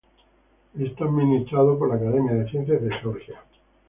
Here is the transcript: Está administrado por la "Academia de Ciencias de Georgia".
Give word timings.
Está 0.79 1.05
administrado 1.05 1.77
por 1.77 1.87
la 1.89 1.93
"Academia 1.97 2.31
de 2.33 2.49
Ciencias 2.49 2.81
de 2.81 2.89
Georgia". 3.01 3.39